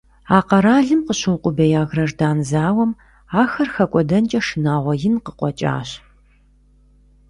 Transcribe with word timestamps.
А 0.35 0.37
къэралым 0.49 1.01
къыщыукъубея 1.07 1.81
граждан 1.91 2.37
зауэм 2.49 2.91
ахэр 3.41 3.69
хэкӀуэдэнкӀэ 3.73 4.39
шынагъуэ 4.47 4.93
ин 5.07 5.15
къыкъуэкӀащ. 5.23 5.89